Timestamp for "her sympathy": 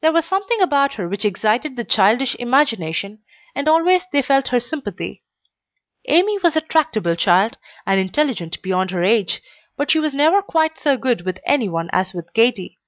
4.48-5.22